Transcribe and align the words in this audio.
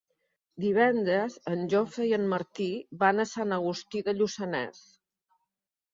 Divendres 0.63 1.35
en 1.51 1.61
Jofre 1.75 2.07
i 2.11 2.15
en 2.19 2.25
Martí 2.33 2.69
van 3.05 3.25
a 3.25 3.29
Sant 3.35 3.55
Agustí 3.59 4.05
de 4.09 4.19
Lluçanès. 4.23 4.85